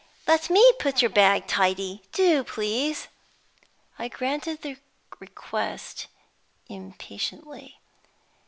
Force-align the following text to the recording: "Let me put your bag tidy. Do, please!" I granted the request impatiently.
"Let 0.27 0.49
me 0.49 0.73
put 0.79 1.03
your 1.03 1.11
bag 1.11 1.45
tidy. 1.45 2.01
Do, 2.11 2.43
please!" 2.43 3.07
I 3.99 4.07
granted 4.07 4.63
the 4.63 4.77
request 5.19 6.07
impatiently. 6.67 7.77